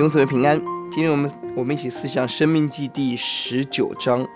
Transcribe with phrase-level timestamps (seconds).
[0.00, 0.58] 永存平安，
[0.90, 4.26] 今天我们我们一起思想《生命记》第十九章，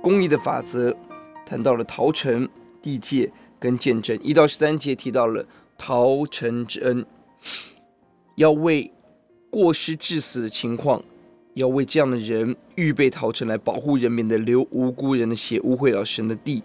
[0.00, 0.96] 公义的法则，
[1.44, 2.48] 谈到了逃城、
[2.80, 4.16] 地界跟见证。
[4.22, 5.44] 一到十三节提到了
[5.76, 7.04] 逃城之恩，
[8.36, 8.92] 要为
[9.50, 11.02] 过失致死的情况，
[11.54, 16.62] 要为这样的人预备逃城来保护人，民的流无辜人的血污秽了神的地。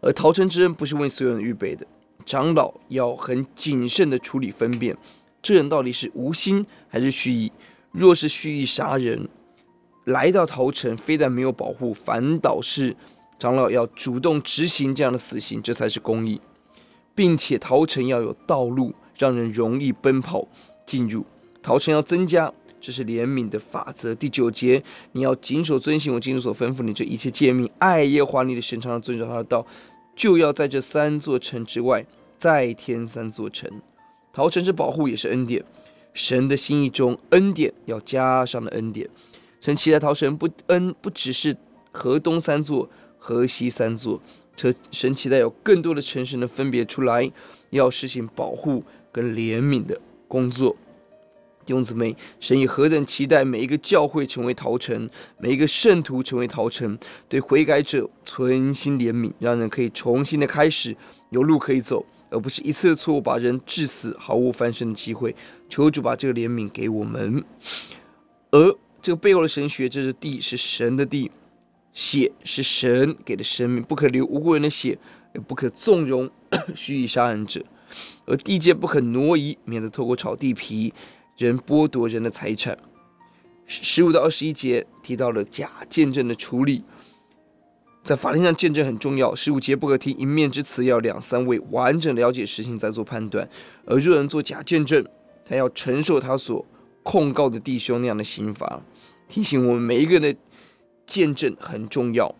[0.00, 1.84] 而逃城之恩不是为所有人预备的，
[2.24, 4.96] 长老要很谨慎的处理分辨，
[5.42, 7.50] 这人到底是无心还是蓄意。
[7.92, 9.28] 若是蓄意杀人，
[10.04, 12.96] 来到逃城，非但没有保护，反倒是
[13.38, 16.40] 长老要主动执行这样的死刑，这才是公义，
[17.14, 20.46] 并且逃城要有道路，让人容易奔跑
[20.86, 21.24] 进入。
[21.62, 24.14] 逃城要增加，这是怜悯的法则。
[24.14, 29.66] 第九节，你要谨守遵行我今日所吩咐你这一切诫命，爱耶华你的神，常常遵守他的道，
[30.14, 32.06] 就要在这三座城之外
[32.38, 33.70] 再添三座城。
[34.32, 35.62] 逃城是保护，也是恩典。
[36.12, 39.08] 神的心意中，恩典要加上的恩典。
[39.60, 41.56] 神期待逃城不恩，不只是
[41.92, 44.20] 河东三座、河西三座，
[44.56, 47.30] 则神期待有更多的城市能分别出来，
[47.70, 50.76] 要实行保护跟怜悯的工作。
[51.66, 55.08] 弟兄姊妹，神以何等期待每一个教会成为逃城，
[55.38, 60.96] 每一个圣徒成为逃城，对悔改者存心怜悯，让人可以重新的开始，
[61.28, 62.04] 有路可以走。
[62.30, 65.34] 而不是一次的错误把人致死，毫无翻身的机会。
[65.68, 67.44] 求主把这个怜悯给我们。
[68.50, 71.30] 而这个背后的神学，这是地是神的地，
[71.92, 74.98] 血是神给的生命，不可流无辜人的血，
[75.34, 76.30] 也不可纵容
[76.74, 77.64] 蓄意杀人者。
[78.26, 80.94] 而地界不可挪移，免得透过炒地皮，
[81.36, 82.78] 人剥夺人的财产。
[83.66, 86.82] 十五到二十一节提到了假见证的处理。
[88.02, 93.48] 在法庭上见证很重要，十五节不可听一面之词，要两三位完整了解实情再做判断。
[93.84, 95.04] 而若人做假见证，
[95.44, 96.64] 他要承受他所
[97.02, 98.82] 控告的弟兄那样的刑罚。
[99.28, 100.36] 提醒我们每一个人的
[101.06, 102.34] 见证很重要，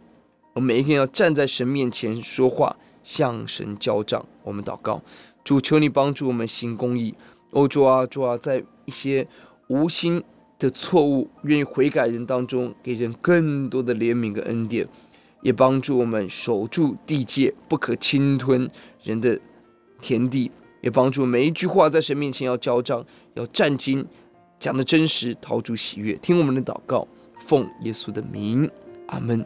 [0.54, 4.26] 我们每一个人要站在神面前说话，向神交账。
[4.42, 5.02] 我们祷告，
[5.44, 7.14] 主求你帮助我们行公义。
[7.50, 9.28] 哦，主啊，主啊，在一些
[9.68, 10.22] 无心
[10.58, 14.88] 的错误、愿意悔改人当中，给人更多的怜悯跟恩典。
[15.42, 18.70] 也帮助我们守住地界，不可侵吞
[19.02, 19.38] 人的
[20.00, 24.04] 田地；也帮助每一句话在神面前要交账，要战兢，
[24.58, 26.14] 讲的真实，陶主喜悦。
[26.14, 27.06] 听我们的祷告，
[27.46, 28.70] 奉耶稣的名，
[29.06, 29.44] 阿门。